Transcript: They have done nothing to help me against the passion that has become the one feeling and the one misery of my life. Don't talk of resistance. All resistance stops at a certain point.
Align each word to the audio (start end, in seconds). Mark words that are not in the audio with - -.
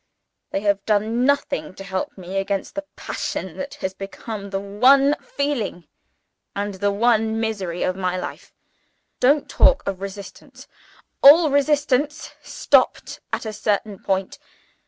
They 0.49 0.61
have 0.61 0.83
done 0.85 1.25
nothing 1.27 1.75
to 1.75 1.83
help 1.83 2.17
me 2.17 2.37
against 2.37 2.73
the 2.73 2.85
passion 2.95 3.55
that 3.57 3.75
has 3.85 3.93
become 3.93 4.49
the 4.49 4.59
one 4.59 5.13
feeling 5.21 5.87
and 6.55 6.73
the 6.73 6.91
one 6.91 7.39
misery 7.39 7.83
of 7.83 7.95
my 7.95 8.17
life. 8.17 8.51
Don't 9.19 9.47
talk 9.47 9.85
of 9.87 10.01
resistance. 10.01 10.67
All 11.21 11.51
resistance 11.51 12.33
stops 12.41 13.19
at 13.31 13.45
a 13.45 13.53
certain 13.53 13.99
point. 14.01 14.39